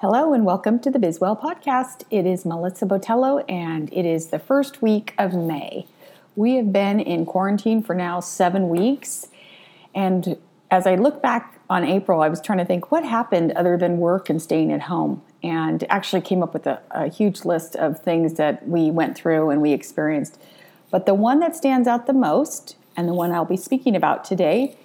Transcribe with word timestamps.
Hello 0.00 0.32
and 0.32 0.44
welcome 0.44 0.78
to 0.78 0.92
the 0.92 0.98
Bizwell 1.00 1.40
podcast. 1.40 2.04
It 2.08 2.24
is 2.24 2.46
Melissa 2.46 2.86
Botello 2.86 3.44
and 3.48 3.92
it 3.92 4.06
is 4.06 4.28
the 4.28 4.38
first 4.38 4.80
week 4.80 5.12
of 5.18 5.34
May. 5.34 5.88
We 6.36 6.54
have 6.54 6.72
been 6.72 7.00
in 7.00 7.26
quarantine 7.26 7.82
for 7.82 7.96
now 7.96 8.20
seven 8.20 8.68
weeks. 8.68 9.26
And 9.96 10.38
as 10.70 10.86
I 10.86 10.94
look 10.94 11.20
back 11.20 11.58
on 11.68 11.82
April, 11.82 12.22
I 12.22 12.28
was 12.28 12.40
trying 12.40 12.58
to 12.58 12.64
think 12.64 12.92
what 12.92 13.04
happened 13.04 13.50
other 13.56 13.76
than 13.76 13.98
work 13.98 14.30
and 14.30 14.40
staying 14.40 14.70
at 14.70 14.82
home. 14.82 15.20
And 15.42 15.82
actually 15.90 16.22
came 16.22 16.44
up 16.44 16.54
with 16.54 16.68
a, 16.68 16.80
a 16.92 17.08
huge 17.08 17.44
list 17.44 17.74
of 17.74 17.98
things 17.98 18.34
that 18.34 18.68
we 18.68 18.92
went 18.92 19.16
through 19.16 19.50
and 19.50 19.60
we 19.60 19.72
experienced. 19.72 20.40
But 20.92 21.06
the 21.06 21.14
one 21.14 21.40
that 21.40 21.56
stands 21.56 21.88
out 21.88 22.06
the 22.06 22.12
most, 22.12 22.76
and 22.96 23.08
the 23.08 23.14
one 23.14 23.32
I'll 23.32 23.44
be 23.44 23.56
speaking 23.56 23.96
about 23.96 24.24
today, 24.24 24.76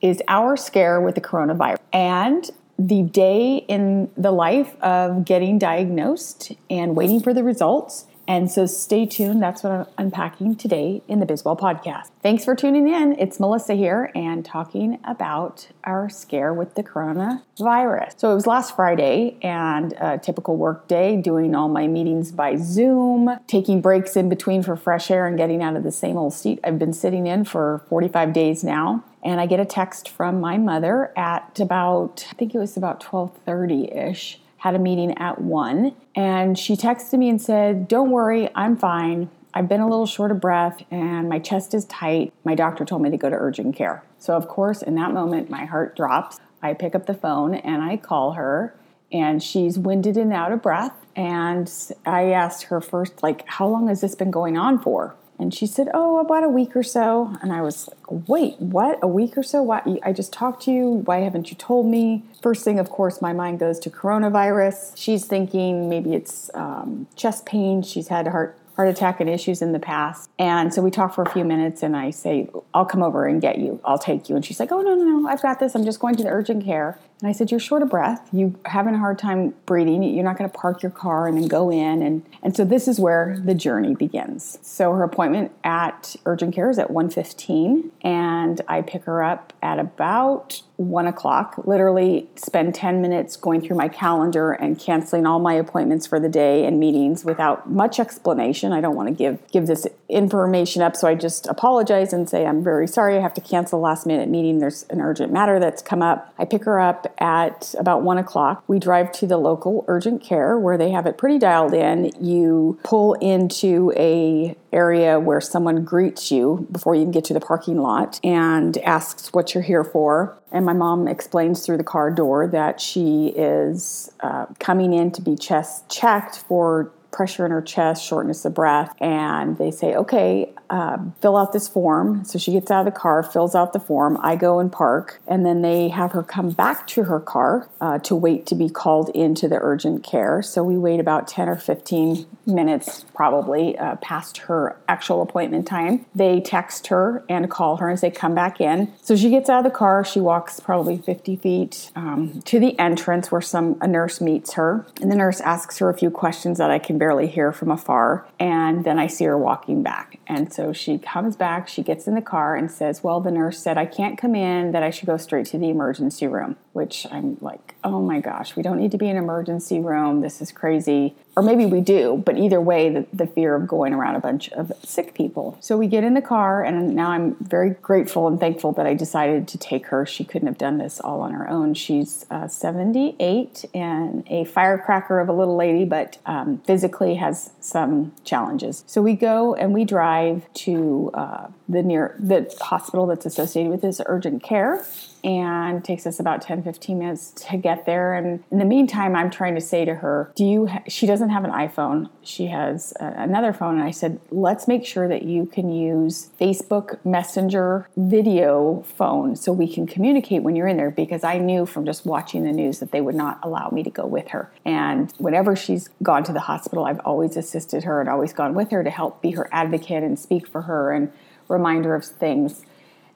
is 0.00 0.20
our 0.26 0.56
scare 0.56 1.00
with 1.00 1.14
the 1.14 1.20
coronavirus. 1.20 1.78
And 1.92 2.50
the 2.78 3.02
day 3.02 3.64
in 3.68 4.10
the 4.16 4.30
life 4.30 4.80
of 4.82 5.24
getting 5.24 5.58
diagnosed 5.58 6.52
and 6.68 6.94
waiting 6.94 7.20
for 7.20 7.32
the 7.32 7.42
results. 7.42 8.06
And 8.28 8.50
so 8.50 8.66
stay 8.66 9.06
tuned. 9.06 9.42
That's 9.42 9.62
what 9.62 9.72
I'm 9.72 9.86
unpacking 9.98 10.56
today 10.56 11.02
in 11.06 11.20
the 11.20 11.26
Bizwell 11.26 11.58
podcast. 11.58 12.10
Thanks 12.22 12.44
for 12.44 12.54
tuning 12.54 12.88
in. 12.88 13.18
It's 13.18 13.38
Melissa 13.38 13.74
here 13.74 14.10
and 14.14 14.44
talking 14.44 14.98
about 15.04 15.68
our 15.84 16.08
scare 16.08 16.52
with 16.52 16.74
the 16.74 16.82
coronavirus. 16.82 18.18
So 18.18 18.32
it 18.32 18.34
was 18.34 18.46
last 18.46 18.74
Friday 18.74 19.36
and 19.42 19.92
a 20.00 20.18
typical 20.18 20.56
work 20.56 20.88
day, 20.88 21.16
doing 21.16 21.54
all 21.54 21.68
my 21.68 21.86
meetings 21.86 22.32
by 22.32 22.56
Zoom, 22.56 23.38
taking 23.46 23.80
breaks 23.80 24.16
in 24.16 24.28
between 24.28 24.62
for 24.62 24.76
fresh 24.76 25.10
air 25.10 25.26
and 25.26 25.36
getting 25.36 25.62
out 25.62 25.76
of 25.76 25.84
the 25.84 25.92
same 25.92 26.16
old 26.16 26.34
seat 26.34 26.58
I've 26.64 26.78
been 26.78 26.92
sitting 26.92 27.26
in 27.26 27.44
for 27.44 27.82
45 27.88 28.32
days 28.32 28.64
now 28.64 29.04
and 29.22 29.40
I 29.40 29.46
get 29.46 29.58
a 29.58 29.64
text 29.64 30.08
from 30.08 30.40
my 30.40 30.56
mother 30.56 31.12
at 31.16 31.58
about 31.58 32.26
I 32.30 32.34
think 32.34 32.54
it 32.54 32.58
was 32.58 32.76
about 32.76 33.00
12:30ish. 33.00 34.36
Had 34.66 34.74
a 34.74 34.80
meeting 34.80 35.16
at 35.16 35.40
1 35.40 35.92
and 36.16 36.58
she 36.58 36.74
texted 36.74 37.20
me 37.20 37.28
and 37.28 37.40
said, 37.40 37.86
"Don't 37.86 38.10
worry, 38.10 38.48
I'm 38.56 38.76
fine. 38.76 39.30
I've 39.54 39.68
been 39.68 39.80
a 39.80 39.88
little 39.88 40.06
short 40.06 40.32
of 40.32 40.40
breath 40.40 40.82
and 40.90 41.28
my 41.28 41.38
chest 41.38 41.72
is 41.72 41.84
tight. 41.84 42.32
My 42.42 42.56
doctor 42.56 42.84
told 42.84 43.02
me 43.02 43.10
to 43.10 43.16
go 43.16 43.30
to 43.30 43.36
urgent 43.36 43.76
care." 43.76 44.02
So 44.18 44.34
of 44.34 44.48
course, 44.48 44.82
in 44.82 44.96
that 44.96 45.12
moment 45.12 45.48
my 45.50 45.66
heart 45.66 45.94
drops. 45.94 46.40
I 46.64 46.74
pick 46.74 46.96
up 46.96 47.06
the 47.06 47.14
phone 47.14 47.54
and 47.54 47.80
I 47.80 47.96
call 47.96 48.32
her 48.32 48.74
and 49.12 49.40
she's 49.40 49.78
winded 49.78 50.16
and 50.16 50.32
out 50.32 50.50
of 50.50 50.62
breath 50.62 51.06
and 51.14 51.72
I 52.04 52.32
asked 52.32 52.64
her 52.64 52.80
first 52.80 53.22
like, 53.22 53.44
"How 53.46 53.68
long 53.68 53.86
has 53.86 54.00
this 54.00 54.16
been 54.16 54.32
going 54.32 54.58
on 54.58 54.80
for?" 54.80 55.14
And 55.38 55.52
she 55.52 55.66
said, 55.66 55.88
Oh, 55.92 56.18
about 56.18 56.44
a 56.44 56.48
week 56.48 56.74
or 56.74 56.82
so. 56.82 57.36
And 57.42 57.52
I 57.52 57.60
was 57.60 57.88
like, 57.88 58.28
Wait, 58.28 58.58
what? 58.58 58.98
A 59.02 59.08
week 59.08 59.36
or 59.36 59.42
so? 59.42 59.62
Why? 59.62 59.82
I 60.02 60.12
just 60.12 60.32
talked 60.32 60.62
to 60.62 60.72
you. 60.72 60.88
Why 61.04 61.18
haven't 61.18 61.50
you 61.50 61.56
told 61.56 61.86
me? 61.86 62.24
First 62.42 62.64
thing, 62.64 62.78
of 62.78 62.90
course, 62.90 63.20
my 63.20 63.32
mind 63.32 63.58
goes 63.58 63.78
to 63.80 63.90
coronavirus. 63.90 64.92
She's 64.96 65.24
thinking 65.24 65.88
maybe 65.88 66.14
it's 66.14 66.50
um, 66.54 67.06
chest 67.16 67.44
pain. 67.44 67.82
She's 67.82 68.08
had 68.08 68.28
heart 68.28 68.58
heart 68.76 68.88
attack 68.88 69.20
and 69.20 69.28
issues 69.28 69.62
in 69.62 69.72
the 69.72 69.78
past. 69.78 70.30
And 70.38 70.72
so 70.72 70.82
we 70.82 70.90
talk 70.90 71.14
for 71.14 71.22
a 71.22 71.30
few 71.30 71.44
minutes 71.44 71.82
and 71.82 71.96
I 71.96 72.10
say, 72.10 72.48
I'll 72.74 72.84
come 72.84 73.02
over 73.02 73.26
and 73.26 73.40
get 73.40 73.58
you. 73.58 73.80
I'll 73.84 73.98
take 73.98 74.28
you. 74.28 74.36
And 74.36 74.44
she's 74.44 74.60
like, 74.60 74.70
Oh, 74.70 74.82
no, 74.82 74.94
no, 74.94 75.02
no, 75.02 75.28
I've 75.28 75.42
got 75.42 75.58
this. 75.58 75.74
I'm 75.74 75.84
just 75.84 75.98
going 75.98 76.14
to 76.16 76.22
the 76.22 76.28
urgent 76.28 76.64
care. 76.64 76.98
And 77.20 77.28
I 77.28 77.32
said, 77.32 77.50
You're 77.50 77.60
short 77.60 77.82
of 77.82 77.88
breath. 77.88 78.28
You're 78.32 78.52
having 78.66 78.94
a 78.94 78.98
hard 78.98 79.18
time 79.18 79.54
breathing. 79.64 80.02
You're 80.02 80.24
not 80.24 80.36
going 80.36 80.50
to 80.50 80.56
park 80.56 80.82
your 80.82 80.92
car 80.92 81.26
and 81.26 81.38
then 81.38 81.48
go 81.48 81.70
in. 81.70 82.02
And, 82.02 82.26
and 82.42 82.54
so 82.54 82.64
this 82.64 82.86
is 82.86 83.00
where 83.00 83.40
the 83.42 83.54
journey 83.54 83.94
begins. 83.94 84.58
So 84.60 84.92
her 84.92 85.02
appointment 85.02 85.52
at 85.64 86.14
urgent 86.26 86.54
care 86.54 86.68
is 86.68 86.78
at 86.78 86.88
1.15 86.88 87.90
and 88.02 88.60
I 88.68 88.82
pick 88.82 89.04
her 89.04 89.22
up 89.22 89.54
at 89.62 89.78
about 89.78 90.62
one 90.76 91.06
o'clock. 91.06 91.54
Literally 91.64 92.28
spend 92.36 92.74
10 92.74 93.00
minutes 93.00 93.36
going 93.36 93.60
through 93.60 93.76
my 93.76 93.88
calendar 93.88 94.52
and 94.52 94.78
canceling 94.78 95.26
all 95.26 95.38
my 95.38 95.54
appointments 95.54 96.06
for 96.06 96.20
the 96.20 96.28
day 96.28 96.66
and 96.66 96.78
meetings 96.78 97.24
without 97.24 97.70
much 97.70 97.98
explanation. 97.98 98.72
I 98.72 98.80
don't 98.80 98.94
want 98.94 99.08
to 99.08 99.14
give 99.14 99.40
give 99.50 99.66
this 99.66 99.86
information 100.08 100.82
up, 100.82 100.94
so 100.94 101.08
I 101.08 101.14
just 101.14 101.46
apologize 101.46 102.12
and 102.12 102.28
say 102.28 102.46
I'm 102.46 102.62
very 102.62 102.86
sorry. 102.86 103.16
I 103.16 103.20
have 103.20 103.34
to 103.34 103.40
cancel 103.40 103.80
last 103.80 104.06
minute 104.06 104.28
meeting. 104.28 104.58
There's 104.58 104.84
an 104.90 105.00
urgent 105.00 105.32
matter 105.32 105.58
that's 105.58 105.82
come 105.82 106.02
up. 106.02 106.32
I 106.38 106.44
pick 106.44 106.64
her 106.64 106.78
up 106.78 107.12
at 107.18 107.74
about 107.78 108.02
one 108.02 108.18
o'clock. 108.18 108.62
We 108.66 108.78
drive 108.78 109.12
to 109.12 109.26
the 109.26 109.38
local 109.38 109.84
urgent 109.88 110.22
care 110.22 110.58
where 110.58 110.76
they 110.76 110.90
have 110.90 111.06
it 111.06 111.16
pretty 111.16 111.38
dialed 111.38 111.74
in. 111.74 112.12
You 112.20 112.78
pull 112.84 113.14
into 113.14 113.92
a 113.96 114.56
area 114.76 115.18
where 115.18 115.40
someone 115.40 115.84
greets 115.84 116.30
you 116.30 116.68
before 116.70 116.94
you 116.94 117.06
get 117.06 117.24
to 117.24 117.34
the 117.34 117.40
parking 117.40 117.78
lot 117.78 118.20
and 118.22 118.76
asks 118.78 119.32
what 119.32 119.54
you're 119.54 119.64
here 119.64 119.82
for. 119.82 120.38
And 120.52 120.64
my 120.64 120.74
mom 120.74 121.08
explains 121.08 121.64
through 121.64 121.78
the 121.78 121.84
car 121.84 122.10
door 122.10 122.46
that 122.48 122.80
she 122.80 123.32
is 123.34 124.12
uh, 124.20 124.46
coming 124.58 124.92
in 124.92 125.10
to 125.12 125.22
be 125.22 125.34
chest 125.36 125.88
checked 125.88 126.36
for 126.36 126.92
pressure 127.16 127.46
in 127.46 127.50
her 127.50 127.62
chest, 127.62 128.04
shortness 128.04 128.44
of 128.44 128.52
breath, 128.52 128.94
and 129.00 129.56
they 129.56 129.70
say, 129.70 129.94
okay, 129.94 130.52
uh, 130.68 130.98
fill 131.22 131.36
out 131.36 131.52
this 131.52 131.66
form. 131.66 132.24
So 132.24 132.38
she 132.38 132.52
gets 132.52 132.70
out 132.70 132.86
of 132.86 132.92
the 132.92 132.98
car, 132.98 133.22
fills 133.22 133.54
out 133.54 133.72
the 133.72 133.80
form. 133.80 134.18
I 134.20 134.36
go 134.36 134.58
and 134.58 134.70
park, 134.70 135.20
and 135.26 135.46
then 135.46 135.62
they 135.62 135.88
have 135.88 136.12
her 136.12 136.22
come 136.22 136.50
back 136.50 136.86
to 136.88 137.04
her 137.04 137.18
car 137.18 137.68
uh, 137.80 137.98
to 138.00 138.14
wait 138.14 138.44
to 138.46 138.54
be 138.54 138.68
called 138.68 139.08
into 139.10 139.48
the 139.48 139.58
urgent 139.62 140.04
care. 140.04 140.42
So 140.42 140.62
we 140.62 140.76
wait 140.76 141.00
about 141.00 141.26
10 141.26 141.48
or 141.48 141.56
15 141.56 142.26
minutes, 142.44 143.04
probably 143.14 143.78
uh, 143.78 143.96
past 143.96 144.38
her 144.38 144.76
actual 144.88 145.22
appointment 145.22 145.66
time. 145.66 146.04
They 146.14 146.40
text 146.40 146.88
her 146.88 147.24
and 147.28 147.50
call 147.50 147.78
her 147.78 147.88
and 147.88 147.98
say, 147.98 148.10
come 148.10 148.34
back 148.34 148.60
in. 148.60 148.92
So 149.02 149.16
she 149.16 149.30
gets 149.30 149.48
out 149.48 149.64
of 149.64 149.64
the 149.64 149.76
car. 149.76 150.04
She 150.04 150.20
walks 150.20 150.60
probably 150.60 150.98
50 150.98 151.36
feet 151.36 151.90
um, 151.96 152.42
to 152.42 152.60
the 152.60 152.78
entrance 152.78 153.32
where 153.32 153.40
some 153.40 153.78
a 153.80 153.86
nurse 153.86 154.20
meets 154.20 154.52
her, 154.54 154.86
and 155.00 155.10
the 155.10 155.16
nurse 155.16 155.40
asks 155.40 155.78
her 155.78 155.88
a 155.88 155.94
few 155.94 156.10
questions 156.10 156.58
that 156.58 156.70
I 156.70 156.78
can 156.78 156.98
hear 157.26 157.52
from 157.52 157.70
afar. 157.70 158.26
And 158.38 158.84
then 158.84 158.98
I 158.98 159.06
see 159.06 159.24
her 159.24 159.38
walking 159.38 159.82
back. 159.82 160.18
And 160.26 160.52
so 160.52 160.72
she 160.72 160.98
comes 160.98 161.36
back, 161.36 161.68
she 161.68 161.82
gets 161.82 162.06
in 162.06 162.14
the 162.14 162.22
car 162.22 162.54
and 162.56 162.70
says, 162.70 163.02
Well, 163.02 163.20
the 163.20 163.30
nurse 163.30 163.58
said 163.58 163.78
I 163.78 163.86
can't 163.86 164.18
come 164.18 164.34
in, 164.34 164.72
that 164.72 164.82
I 164.82 164.90
should 164.90 165.06
go 165.06 165.16
straight 165.16 165.46
to 165.46 165.58
the 165.58 165.68
emergency 165.68 166.26
room, 166.26 166.56
which 166.76 167.06
I'm 167.10 167.38
like, 167.40 167.74
Oh 167.82 168.00
my 168.00 168.20
gosh, 168.20 168.54
we 168.54 168.62
don't 168.62 168.78
need 168.78 168.92
to 168.92 168.98
be 168.98 169.08
in 169.08 169.16
an 169.16 169.22
emergency 169.24 169.80
room. 169.80 170.20
This 170.20 170.40
is 170.42 170.52
crazy 170.52 171.16
or 171.36 171.42
maybe 171.42 171.66
we 171.66 171.82
do, 171.82 172.22
but 172.24 172.38
either 172.38 172.60
way, 172.60 172.88
the, 172.88 173.06
the, 173.12 173.26
fear 173.26 173.54
of 173.54 173.68
going 173.68 173.92
around 173.92 174.16
a 174.16 174.20
bunch 174.20 174.48
of 174.52 174.72
sick 174.82 175.12
people. 175.12 175.58
So 175.60 175.76
we 175.76 175.86
get 175.86 176.02
in 176.02 176.14
the 176.14 176.22
car, 176.22 176.64
and 176.64 176.96
now 176.96 177.10
I'm 177.10 177.36
very 177.40 177.70
grateful 177.70 178.26
and 178.26 178.40
thankful 178.40 178.72
that 178.72 178.86
I 178.86 178.94
decided 178.94 179.46
to 179.48 179.58
take 179.58 179.88
her. 179.88 180.06
She 180.06 180.24
couldn't 180.24 180.48
have 180.48 180.56
done 180.56 180.78
this 180.78 180.98
all 180.98 181.20
on 181.20 181.32
her 181.32 181.48
own. 181.50 181.74
She's 181.74 182.24
uh, 182.30 182.48
78 182.48 183.66
and 183.74 184.26
a 184.30 184.44
firecracker 184.44 185.20
of 185.20 185.28
a 185.28 185.32
little 185.34 185.56
lady, 185.56 185.84
but 185.84 186.16
um, 186.24 186.58
physically 186.64 187.16
has 187.16 187.50
some 187.60 188.12
challenges. 188.24 188.82
So 188.86 189.02
we 189.02 189.12
go 189.12 189.54
and 189.54 189.74
we 189.74 189.84
drive 189.84 190.50
to 190.54 191.10
uh, 191.12 191.48
the 191.68 191.82
near 191.82 192.16
the 192.18 192.50
hospital 192.62 193.06
that's 193.06 193.26
associated 193.26 193.70
with 193.70 193.82
this 193.82 194.00
urgent 194.06 194.42
care 194.42 194.86
and 195.26 195.84
takes 195.84 196.06
us 196.06 196.20
about 196.20 196.40
10 196.40 196.62
15 196.62 196.98
minutes 196.98 197.32
to 197.32 197.56
get 197.56 197.84
there. 197.84 198.14
And 198.14 198.44
in 198.50 198.58
the 198.58 198.64
meantime 198.64 199.16
i'm 199.16 199.28
trying 199.28 199.56
to 199.56 199.60
say 199.60 199.84
to 199.84 199.96
her 199.96 200.32
do 200.36 200.44
you 200.44 200.66
ha-? 200.66 200.84
she 200.88 201.06
doesn't 201.06 201.30
have 201.30 201.44
an 201.44 201.50
iphone. 201.50 202.08
She 202.22 202.46
has 202.46 202.94
another 203.00 203.52
phone. 203.52 203.74
And 203.74 203.84
i 203.84 203.90
said 203.90 204.20
let's 204.30 204.68
make 204.68 204.86
sure 204.86 205.08
that 205.08 205.24
you 205.24 205.44
can 205.44 205.70
use 205.70 206.30
facebook 206.40 207.04
messenger 207.04 207.88
video 207.96 208.84
phone 208.96 209.34
so 209.34 209.52
we 209.52 209.70
can 209.70 209.86
communicate 209.86 210.44
when 210.44 210.54
you're 210.54 210.68
in 210.68 210.76
there. 210.76 210.92
Because 210.92 211.24
i 211.24 211.38
knew 211.38 211.66
from 211.66 211.84
just 211.84 212.06
watching 212.06 212.44
the 212.44 212.52
news 212.52 212.78
that 212.78 212.92
they 212.92 213.00
would 213.00 213.16
not 213.16 213.40
allow 213.42 213.68
me 213.70 213.82
to 213.82 213.90
go 213.90 214.06
with 214.06 214.28
her. 214.28 214.50
And 214.64 215.12
whenever 215.18 215.56
she's 215.56 215.90
gone 216.04 216.22
to 216.24 216.32
the 216.32 216.40
hospital 216.40 216.84
i've 216.84 217.00
always 217.00 217.36
assisted 217.36 217.82
her 217.82 218.00
and 218.00 218.08
always 218.08 218.32
gone 218.32 218.54
with 218.54 218.70
her 218.70 218.84
to 218.84 218.90
help 218.90 219.20
be 219.20 219.32
her 219.32 219.48
advocate 219.50 220.04
and 220.04 220.16
speak 220.16 220.46
for 220.46 220.62
her 220.62 220.92
and 220.92 221.10
remind 221.48 221.84
her 221.84 221.94
of 221.96 222.04
things 222.04 222.64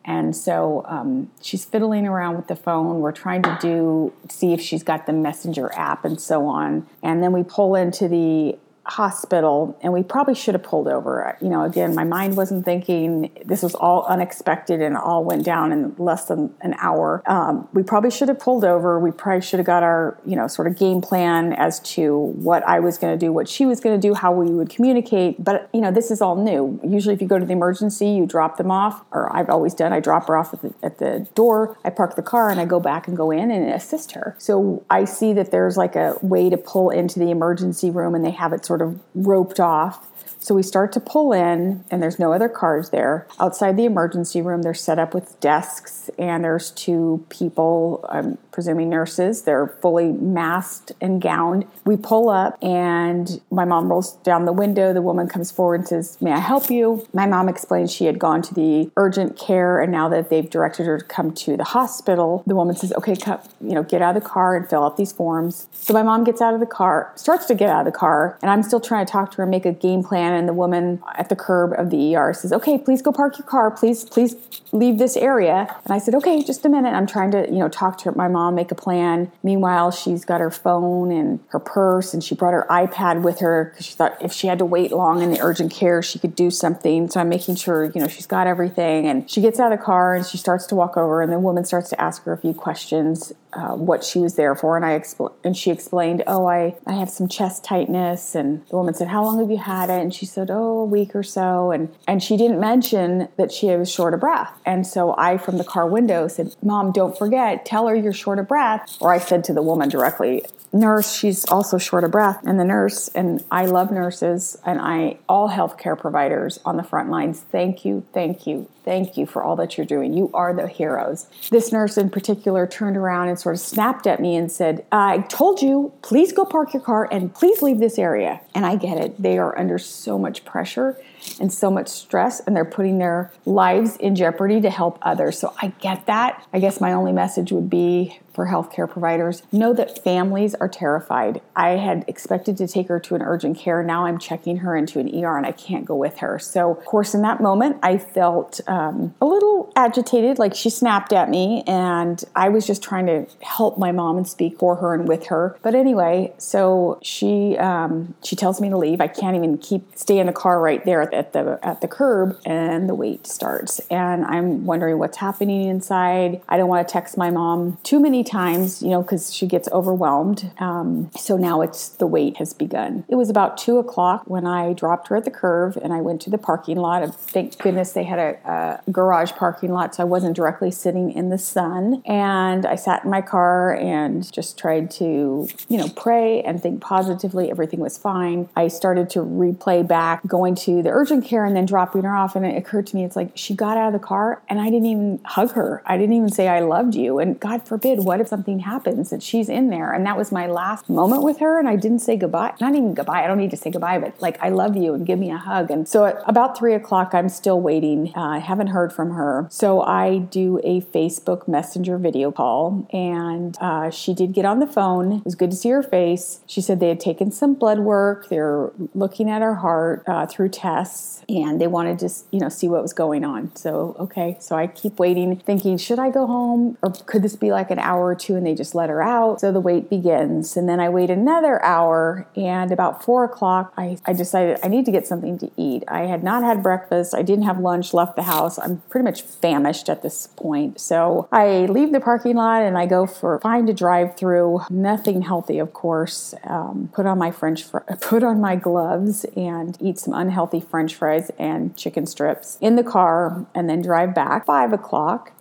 and 0.05 0.34
so 0.34 0.84
um, 0.88 1.31
she's 1.43 1.65
fiddling 1.65 2.06
around 2.06 2.37
with 2.37 2.47
the 2.47 2.56
phone. 2.56 3.00
We're 3.00 3.12
trying 3.12 3.43
to 3.43 3.59
do 3.61 4.12
see 4.28 4.53
if 4.53 4.61
she's 4.61 4.83
got 4.83 5.06
the 5.06 5.12
messenger 5.12 5.71
app 5.75 6.05
and 6.05 6.21
so 6.21 6.47
on. 6.47 6.87
And 7.02 7.23
then 7.23 7.32
we 7.32 7.43
pull 7.43 7.75
into 7.75 8.08
the 8.08 8.58
hospital 8.85 9.79
and 9.82 9.93
we 9.93 10.03
probably 10.03 10.35
should 10.35 10.55
have 10.55 10.62
pulled 10.62 10.88
over. 10.88 11.37
You 11.41 11.49
know 11.49 11.65
again 11.65 11.94
my 11.94 12.05
mind 12.05 12.37
wasn't 12.37 12.65
thinking. 12.65 13.31
This 13.44 13.62
was 13.62 13.75
all 13.75 14.05
unexpected 14.05 14.81
and 14.81 14.97
all 14.97 15.25
went 15.25 15.44
down 15.44 15.73
in 15.73 15.94
less 15.99 16.27
than 16.27 16.55
an 16.61 16.75
hour. 16.79 17.23
Um, 17.27 17.69
we 17.73 17.82
probably 17.82 18.11
should 18.11 18.29
have 18.29 18.38
pulled 18.38 18.65
over. 18.65 18.99
We 18.99 19.11
probably 19.11 19.43
should 19.43 19.59
have 19.59 19.67
got 19.67 19.82
our 19.82 20.19
you 20.25 20.37
know 20.37 20.49
sort 20.49 20.67
of 20.67 20.77
game 20.77 21.00
plan 21.00 21.53
as 21.53 21.81
to 21.81 22.17
what 22.17 22.67
i 22.67 22.81
was 22.81 22.99
going 22.99 23.12
to 23.12 23.19
do 23.19 23.32
what 23.32 23.49
she 23.49 23.67
was 23.67 23.81
going 23.81 23.99
to 23.99 24.09
do 24.09 24.15
how 24.15 24.32
we 24.32 24.50
would 24.50 24.71
communicate. 24.71 25.43
But 25.43 25.69
you 25.73 25.81
know 25.81 25.93
this 25.93 26.11
is 26.11 26.21
all 26.21 26.37
new. 26.37 26.81
Usually 26.83 27.15
if 27.15 27.21
you 27.21 27.29
go 27.29 27.38
to 27.38 27.47
the 27.47 27.53
emergency 27.53 28.09
you 28.09 28.26
drop 28.26 28.56
them 28.56 28.71
off 28.71 29.05
or 29.11 29.35
i've 29.35 29.49
always 29.49 29.75
done 29.75 29.93
i 29.93 30.00
drop 30.00 30.26
her 30.29 30.37
off 30.37 30.53
at 30.55 30.62
the, 30.62 30.75
at 30.83 30.99
the 30.99 31.26
door 31.35 31.76
i 31.85 31.91
park 31.91 32.17
the 32.17 32.23
car 32.23 32.50
and 32.50 32.61
i 32.61 32.65
go 32.65 32.81
back 32.81 33.06
and 33.06 33.17
go 33.17 33.31
in 33.31 33.50
and 33.50 33.71
assist 33.71 34.12
her. 34.12 34.35
So 34.38 34.85
i 34.91 35.05
see 35.05 35.33
that 35.35 35.50
there's 35.50 35.76
like 35.76 35.97
a 35.97 36.17
way 36.23 36.50
to 36.50 36.56
pull 36.56 36.91
into 36.91 37.19
the 37.19 37.31
emergency 37.31 37.91
room 37.91 38.15
and 38.15 38.25
they 38.25 38.31
have 38.31 38.53
it 38.53 38.65
sort 38.70 38.82
of 38.82 39.00
roped 39.17 39.58
off. 39.58 40.06
So 40.38 40.55
we 40.55 40.62
start 40.62 40.93
to 40.93 41.00
pull 41.00 41.32
in, 41.32 41.84
and 41.90 42.00
there's 42.00 42.20
no 42.20 42.32
other 42.32 42.49
cars 42.49 42.90
there. 42.90 43.26
Outside 43.40 43.76
the 43.76 43.84
emergency 43.84 44.40
room, 44.40 44.62
they're 44.62 44.75
set 44.75 44.96
up 44.96 45.12
with 45.12 45.38
desks, 45.40 46.08
and 46.20 46.44
there's 46.44 46.70
two 46.70 47.26
people, 47.31 48.05
I'm 48.08 48.38
presuming 48.61 48.91
nurses. 48.91 49.45
They're 49.45 49.69
fully 49.81 50.12
masked 50.12 50.93
and 51.01 51.23
gowned. 51.23 51.65
We 51.87 51.97
pull 51.97 52.29
up, 52.29 52.62
and 52.62 53.41
my 53.51 53.65
mom 53.65 53.89
rolls 53.89 54.17
down 54.17 54.45
the 54.45 54.53
window. 54.53 54.93
The 54.93 55.01
woman 55.01 55.29
comes 55.29 55.51
forward 55.51 55.81
and 55.81 55.89
says, 55.89 56.21
May 56.21 56.33
I 56.33 56.41
help 56.41 56.69
you? 56.69 57.09
My 57.15 57.25
mom 57.25 57.49
explains 57.49 57.91
she 57.91 58.05
had 58.05 58.19
gone 58.19 58.43
to 58.43 58.53
the 58.53 58.91
urgent 58.99 59.39
care, 59.39 59.81
and 59.81 59.91
now 59.91 60.11
that 60.11 60.29
they've 60.29 60.51
directed 60.51 60.85
her 60.85 60.99
to 60.99 61.05
come 61.07 61.33
to 61.37 61.57
the 61.57 61.65
hospital, 61.65 62.43
the 62.47 62.55
woman 62.55 62.77
says, 62.77 62.93
Okay, 62.99 63.17
come, 63.17 63.41
you 63.62 63.73
know, 63.73 63.83
get 63.83 64.03
out 64.03 64.15
of 64.15 64.23
the 64.23 64.29
car 64.29 64.55
and 64.55 64.69
fill 64.69 64.85
out 64.85 64.99
these 64.99 65.11
forms. 65.11 65.67
So 65.73 65.95
my 65.95 66.03
mom 66.03 66.25
gets 66.25 66.43
out 66.43 66.53
of 66.53 66.61
the 66.61 66.67
car, 66.67 67.12
starts 67.15 67.47
to 67.47 67.55
get 67.55 67.71
out 67.71 67.87
of 67.87 67.91
the 67.91 67.99
car, 67.99 68.39
and 68.43 68.51
I'm 68.51 68.62
still 68.62 68.81
trying 68.81 69.07
to 69.07 69.11
talk 69.11 69.31
to 69.31 69.37
her 69.39 69.45
and 69.45 69.51
make 69.51 69.65
a 69.65 69.73
game 69.73 70.05
plan. 70.05 70.35
And 70.35 70.47
the 70.47 70.53
woman 70.53 71.03
at 71.17 71.31
the 71.31 71.37
curb 71.37 71.73
of 71.79 71.89
the 71.89 72.15
ER 72.15 72.35
says, 72.35 72.53
Okay, 72.53 72.77
please 72.77 73.01
go 73.01 73.11
park 73.11 73.39
your 73.39 73.47
car. 73.47 73.71
Please, 73.71 74.05
please 74.05 74.37
leave 74.73 74.99
this 74.99 75.17
area. 75.17 75.75
And 75.87 75.95
I 75.95 75.99
said, 75.99 76.15
Okay, 76.15 76.43
just 76.43 76.67
a 76.67 76.69
minute. 76.69 76.91
I'm 76.91 77.07
trying 77.07 77.31
to, 77.31 77.47
you 77.47 77.59
know, 77.59 77.71
talk 77.71 77.97
to 77.99 78.12
my 78.17 78.29
mom, 78.29 78.50
make 78.52 78.70
a 78.70 78.75
plan. 78.75 79.31
Meanwhile, 79.43 79.93
she's 79.93 80.25
got 80.25 80.41
her 80.41 80.50
phone 80.50 81.11
and 81.11 81.41
her 81.49 81.58
purse, 81.58 82.12
and 82.14 82.23
she 82.23 82.35
brought 82.35 82.52
her 82.52 82.67
iPad 82.70 83.23
with 83.23 83.41
her 83.41 83.70
because 83.70 83.87
she 83.87 83.94
thought 83.94 84.17
if 84.20 84.32
she 84.32 84.47
had 84.47 84.58
to 84.58 84.64
wait 84.64 84.93
long 84.93 85.23
in 85.23 85.31
the 85.31 85.41
urgent 85.41 85.73
care, 85.73 86.02
she 86.02 86.19
could 86.19 86.35
do 86.35 86.50
something. 86.50 87.08
So 87.08 87.20
I'm 87.20 87.29
making 87.29 87.56
sure, 87.56 87.85
you 87.85 88.00
know, 88.00 88.08
she's 88.08 88.26
got 88.26 88.47
everything. 88.47 89.06
And 89.06 89.31
she 89.31 89.41
gets 89.41 89.61
out 89.61 89.73
of 89.73 89.79
the 89.79 89.85
car 89.85 90.14
and 90.14 90.26
she 90.26 90.38
starts 90.38 90.67
to 90.67 90.75
walk 90.75 90.97
over, 90.97 91.23
and 91.23 91.32
the 91.32 91.38
woman 91.38 91.64
starts 91.64 91.91
to 91.91 92.00
ask 92.00 92.25
her 92.25 92.32
a 92.32 92.38
few 92.38 92.55
questions, 92.55 93.32
uh, 93.52 93.75
what 93.75 94.05
she 94.05 94.19
was 94.19 94.37
there 94.37 94.55
for. 94.55 94.76
And 94.76 94.85
I 94.85 94.99
expl- 94.99 95.32
and 95.44 95.56
she 95.56 95.70
explained, 95.70 96.23
Oh, 96.26 96.47
I, 96.47 96.76
I 96.87 96.93
have 96.93 97.11
some 97.11 97.29
chest 97.29 97.64
tightness. 97.64 98.35
And 98.35 98.67
the 98.69 98.76
woman 98.76 98.94
said, 98.94 99.08
How 99.08 99.25
long 99.25 99.38
have 99.41 99.50
you 99.50 99.58
had 99.58 99.91
it? 99.91 100.00
And 100.00 100.14
she 100.14 100.26
said, 100.26 100.50
Oh, 100.50 100.81
a 100.81 100.85
week 100.85 101.14
or 101.14 101.23
so. 101.23 101.70
And, 101.70 101.94
and 102.06 102.23
she 102.23 102.37
didn't 102.37 102.61
mention 102.61 103.29
that 103.37 103.52
she 103.52 103.67
was 103.69 103.91
short 103.91 104.14
of 104.14 104.20
breath. 104.20 104.52
And 104.64 104.87
so 104.87 105.14
I, 105.17 105.38
from 105.38 105.58
the 105.58 105.64
car 105.64 105.87
window, 105.87 106.29
said, 106.29 106.55
Mom, 106.62 106.93
don't 106.93 107.17
forget, 107.17 107.64
tell 107.67 107.88
her 107.88 107.94
you're 107.94 108.12
short 108.12 108.38
of 108.38 108.49
breath. 108.49 108.97
Or 109.00 109.12
I 109.12 109.19
said 109.19 109.44
to 109.44 109.52
the 109.52 109.62
woman 109.62 109.88
directly, 109.88 110.44
nurse, 110.73 111.12
she's 111.12 111.44
also 111.47 111.79
short 111.79 112.05
of 112.05 112.11
breath. 112.11 112.41
And 112.44 112.58
the 112.58 112.64
nurse, 112.64 113.08
and 113.08 113.44
I 113.50 113.67
love 113.67 113.91
nurses 113.91 114.56
and 114.64 114.81
I, 114.81 115.19
all 115.29 115.50
healthcare 115.50 115.99
providers 115.99 116.61
on 116.64 116.76
the 116.76 116.82
front 116.82 117.11
lines, 117.11 117.41
thank 117.41 117.85
you, 117.85 118.06
thank 118.12 118.47
you, 118.47 118.69
thank 118.90 119.16
you 119.16 119.25
for 119.25 119.44
all 119.44 119.54
that 119.54 119.78
you're 119.78 119.87
doing. 119.87 120.12
You 120.12 120.32
are 120.34 120.52
the 120.52 120.66
heroes. 120.66 121.28
This 121.50 121.70
nurse 121.70 121.96
in 121.96 122.10
particular 122.10 122.66
turned 122.66 122.96
around 122.96 123.28
and 123.28 123.38
sort 123.38 123.54
of 123.54 123.60
snapped 123.60 124.04
at 124.04 124.19
me 124.19 124.34
and 124.34 124.50
said, 124.50 124.84
I 124.90 125.19
told 125.28 125.62
you, 125.62 125.92
please 126.02 126.32
go 126.32 126.44
park 126.44 126.75
your 126.75 126.82
car 126.82 127.06
and 127.12 127.32
please 127.32 127.62
leave 127.62 127.78
this 127.78 128.00
area. 128.00 128.40
And 128.52 128.66
I 128.66 128.75
get 128.75 128.98
it. 128.98 129.22
They 129.22 129.38
are 129.38 129.56
under 129.56 129.78
so 129.78 130.19
much 130.19 130.44
pressure 130.44 131.00
and 131.38 131.52
so 131.52 131.70
much 131.70 131.87
stress, 131.87 132.40
and 132.40 132.56
they're 132.56 132.64
putting 132.64 132.98
their 132.98 133.31
lives 133.44 133.96
in 133.98 134.16
jeopardy 134.16 134.60
to 134.62 134.70
help 134.70 134.98
others. 135.02 135.38
So 135.38 135.54
I 135.62 135.69
get 135.78 136.06
that. 136.06 136.44
I 136.52 136.58
guess 136.58 136.81
my 136.81 136.92
only 136.94 137.12
message 137.12 137.52
would 137.52 137.70
be 137.70 138.19
for 138.32 138.47
healthcare 138.47 138.88
providers 138.88 139.43
know 139.53 139.73
that 139.73 140.03
families 140.03 140.55
are 140.56 140.69
terrified. 140.69 141.41
I 141.56 141.71
had 141.71 142.05
expected 142.06 142.56
to 142.59 142.69
take 142.69 142.88
her 142.88 143.00
to 143.00 143.15
an 143.15 143.23
urgent 143.23 143.59
care. 143.59 143.82
Now 143.82 144.06
I'm 144.06 144.19
checking 144.19 144.59
her 144.59 144.77
into 144.77 144.99
an 144.99 145.09
ER 145.09 145.37
and 145.37 145.47
I 145.47 145.53
can't 145.53 145.85
go 145.85 145.94
with 145.94 146.19
her. 146.19 146.38
So, 146.38 146.71
of 146.71 146.85
course, 146.85 147.15
in 147.15 147.23
that 147.23 147.41
moment, 147.41 147.79
I 147.82 147.99
felt 147.99 148.61
um, 148.67 149.15
a 149.21 149.27
little 149.27 149.73
agitated, 149.77 150.38
like 150.38 150.55
she 150.55 150.71
snapped 150.71 151.12
at 151.12 151.29
me, 151.29 151.62
and 151.67 152.23
I 152.35 152.49
was 152.49 152.67
just 152.67 152.82
trying 152.82 153.06
to 153.06 153.27
help 153.43 153.79
my 153.79 153.93
mom 153.93 154.17
and 154.17 154.29
speak 154.29 154.59
for 154.59 154.76
her 154.76 154.94
and 154.94 155.09
with 155.09 155.26
her. 155.26 155.56
But 155.62 155.75
anyway, 155.75 156.33
so 156.38 156.99
she 157.03 157.56
um, 157.59 158.15
she 158.23 158.37
tells 158.37 158.61
me 158.61 158.69
to 158.71 158.76
leave. 158.76 159.00
I 159.00 159.09
can't 159.09 159.37
even 159.37 159.59
keep 159.59 159.97
stay 159.97 160.19
in 160.19 160.26
the 160.26 160.33
car 160.33 160.61
right 160.61 160.85
there 160.85 161.03
at 161.15 161.33
the 161.33 161.59
at 161.62 161.81
the 161.81 161.88
curb, 161.88 162.38
and 162.44 162.88
the 162.88 162.94
wait 162.94 163.26
starts. 163.26 163.81
And 163.91 164.25
I'm 164.25 164.65
wondering 164.67 164.99
what's 164.99 165.19
happening 165.19 165.69
inside. 165.69 166.43
I 166.49 166.56
don't 166.56 166.69
want 166.69 166.87
to 166.87 166.93
text 166.93 167.17
my 167.17 167.31
mom 167.31 167.79
too 167.83 168.00
many 168.00 168.19
times, 168.25 168.82
you 168.82 168.90
know, 168.90 169.02
because 169.02 169.34
she 169.34 169.46
gets 169.46 169.69
overwhelmed. 169.72 170.50
Um, 170.58 171.11
so 171.17 171.37
now 171.37 171.61
it's 171.61 171.88
the 171.88 172.06
wait 172.06 172.37
has 172.38 172.52
begun. 172.52 173.05
It 173.08 173.17
was 173.17 173.31
about 173.31 173.58
two 173.58 173.78
o'clock 173.78 174.25
when 174.26 174.46
I 174.46 174.72
dropped 174.72 175.08
her 175.08 175.17
at 175.17 175.25
the 175.25 175.31
curve 175.31 175.76
and 175.76 175.93
I 175.93 176.00
went 176.00 176.20
to 176.22 176.31
the 176.31 176.38
parking 176.38 176.76
lot. 176.76 177.02
Thank 177.14 177.58
goodness 177.58 177.93
they 177.93 178.05
had 178.05 178.19
a, 178.19 178.81
a 178.87 178.90
garage 178.90 179.32
parking 179.32 179.72
lot, 179.72 179.94
so 179.94 180.02
I 180.02 180.06
wasn't 180.06 180.37
directly 180.37 180.70
sitting 180.70 181.12
in 181.12 181.31
the 181.31 181.38
sun. 181.38 182.02
And 182.05 182.67
I 182.67 182.76
sat 182.76 183.05
in 183.05 183.11
my 183.11 183.22
car 183.22 183.75
and 183.75 184.31
just 184.32 184.58
tried 184.58 184.90
to, 184.93 185.49
you 185.69 185.78
know, 185.78 185.88
pray 185.96 186.43
and 186.43 186.62
think 186.62 186.81
positively. 186.81 187.50
Everything 187.50 187.81
was 187.81 187.99
fine. 187.99 188.49
I 188.56 188.69
started 188.69 189.11
to 189.11 189.20
replay 189.20 189.87
back 189.87 190.26
going 190.26 190.55
to 190.56 190.82
the 190.82 190.90
urgent 190.90 191.25
care 191.25 191.44
and 191.44 191.56
then 191.56 191.66
dropping 191.66 192.02
her 192.02 192.14
off. 192.14 192.37
And 192.37 192.46
it 192.46 192.56
occurred 192.56 192.87
to 192.88 192.96
me, 192.96 193.05
it's 193.05 193.16
like 193.16 193.32
she 193.34 193.55
got 193.55 193.76
out 193.76 193.88
of 193.88 194.00
the 194.00 194.06
car 194.06 194.43
and 194.49 194.61
I 194.61 194.64
didn't 194.66 194.87
even 194.87 195.20
hug 195.25 195.52
her. 195.52 195.82
I 195.87 195.96
didn't 195.96 196.14
even 196.14 196.31
say 196.31 196.49
I 196.49 196.61
loved 196.61 196.94
you. 196.94 197.19
And 197.19 197.38
God 197.38 197.66
forbid, 197.66 198.05
what 198.11 198.21
if 198.21 198.27
something 198.27 198.59
happens 198.59 199.11
that 199.11 199.23
she's 199.23 199.49
in 199.49 199.71
there? 199.71 199.93
And 199.93 200.05
that 200.05 200.17
was 200.17 200.33
my 200.33 200.49
last 200.49 200.89
moment 200.89 201.23
with 201.23 201.39
her. 201.39 201.61
And 201.61 201.69
I 201.69 201.77
didn't 201.77 202.01
say 202.01 202.17
goodbye. 202.17 202.53
Not 202.61 202.75
even 202.75 202.93
goodbye. 202.93 203.23
I 203.23 203.29
don't 203.29 203.39
need 203.39 203.53
to 203.53 203.57
say 203.57 203.71
goodbye, 203.71 204.01
but 204.01 204.21
like, 204.21 204.37
I 204.43 204.49
love 204.49 204.77
you 204.77 204.95
and 204.95 205.07
give 205.07 205.17
me 205.17 205.31
a 205.31 205.37
hug. 205.37 205.71
And 205.71 205.89
so 205.89 206.07
at 206.07 206.21
about 206.27 206.59
three 206.59 206.75
o'clock, 206.75 207.15
I'm 207.15 207.29
still 207.29 207.61
waiting. 207.61 208.12
Uh, 208.17 208.23
I 208.23 208.39
haven't 208.39 208.67
heard 208.67 208.93
from 208.93 209.12
her. 209.12 209.47
So 209.49 209.83
I 209.83 210.19
do 210.19 210.59
a 210.65 210.81
Facebook 210.81 211.47
Messenger 211.47 211.99
video 211.99 212.33
call. 212.33 212.85
And 212.93 213.57
uh, 213.61 213.91
she 213.91 214.12
did 214.12 214.33
get 214.33 214.45
on 214.45 214.59
the 214.59 214.67
phone. 214.67 215.19
It 215.19 215.25
was 215.25 215.37
good 215.37 215.53
to 215.53 215.57
see 215.57 215.69
her 215.69 215.85
face. 215.85 216.41
She 216.49 216.61
said 216.61 216.81
they 216.81 216.89
had 216.89 216.99
taken 216.99 217.31
some 217.31 217.55
blood 217.55 217.79
work. 217.79 218.29
They're 218.29 218.73
looking 218.93 219.31
at 219.31 219.41
her 219.41 219.55
heart 219.55 220.03
uh, 220.09 220.27
through 220.27 220.49
tests 220.49 221.23
and 221.29 221.61
they 221.61 221.69
wanted 221.69 222.01
to, 222.01 222.11
you 222.33 222.41
know, 222.41 222.49
see 222.49 222.67
what 222.67 222.83
was 222.83 222.93
going 222.93 223.25
on. 223.25 223.55
So, 223.55 223.95
okay. 224.01 224.37
So 224.41 224.57
I 224.57 224.67
keep 224.67 224.99
waiting, 224.99 225.37
thinking, 225.37 225.79
should 225.79 226.01
I 226.01 226.11
go 226.11 226.27
home 226.27 226.77
or 226.83 226.91
could 227.07 227.23
this 227.23 227.37
be 227.37 227.53
like 227.53 227.71
an 227.71 227.79
hour 227.79 228.00
or 228.06 228.14
two 228.14 228.37
and 228.37 228.47
they 228.47 228.55
just 228.55 228.75
let 228.75 228.88
her 228.88 229.02
out? 229.02 229.41
So 229.41 229.52
the 229.52 229.61
wait 229.61 229.91
begins. 229.91 230.56
And 230.56 230.69
then 230.69 230.81
I 230.81 230.88
wait 230.88 231.11
another 231.11 231.62
hour. 231.64 232.26
And 232.37 232.73
about 232.73 233.05
four 233.05 233.25
o'clock, 233.25 233.73
I, 233.76 233.99
I 234.06 234.12
decided 234.12 234.58
I 234.62 234.69
need 234.69 234.85
to 234.87 234.93
get 234.93 235.06
something 235.06 235.38
to 235.38 235.50
eat. 235.56 235.85
I 235.88 236.02
had 236.02 236.23
not 236.23 236.43
had 236.43 236.62
breakfast. 236.62 237.14
I 237.14 237.23
didn't 237.23 237.44
have 237.44 237.58
lunch, 237.58 237.93
left 237.93 238.17
the 238.17 238.25
house. 238.25 238.58
I'm 238.58 238.79
pretty 238.88 239.05
much 239.05 239.23
famished 239.23 239.88
at 239.88 240.02
this 240.02 240.26
point. 240.26 240.81
So 240.81 241.29
I 241.32 241.67
leave 241.67 241.93
the 241.93 242.00
parking 242.00 242.37
lot 242.37 242.62
and 242.62 242.76
I 242.79 242.87
go 242.87 243.06
for 243.06 243.41
find 243.41 243.69
a 243.69 243.75
drive 243.75 244.17
through. 244.17 244.61
Nothing 244.70 245.23
healthy, 245.23 245.58
of 245.58 245.73
course. 245.73 246.35
Um, 246.44 246.91
put 246.93 247.06
on 247.06 247.19
my 247.19 247.31
French, 247.31 247.64
fr- 247.64 247.79
put 248.00 248.23
on 248.23 248.41
my 248.41 248.56
gloves 248.56 249.25
and 249.37 249.76
eat 249.81 249.99
some 249.99 250.14
unhealthy 250.14 250.61
French 250.61 250.94
fries 250.94 251.31
and 251.38 251.76
chicken 251.76 252.06
strips 252.06 252.58
in 252.61 252.76
the 252.76 252.85
car, 252.85 253.47
and 253.55 253.69
then 253.69 253.82
drive 253.82 254.14
back. 254.14 254.47
Five 254.47 254.73
o'clock, 254.73 255.32